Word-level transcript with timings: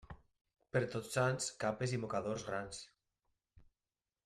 Per 0.77 0.81
Tots 0.93 1.11
Sants, 1.17 1.51
capes 1.65 1.95
i 1.97 2.01
mocadors 2.05 2.47
grans. 2.49 2.81